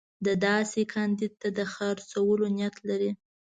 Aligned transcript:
ده 0.25 0.33
داسې 0.47 0.81
کاندید 0.93 1.33
ته 1.41 1.49
د 1.57 1.59
خرڅولو 1.73 2.45
نیت 2.57 2.75
لري. 2.89 3.11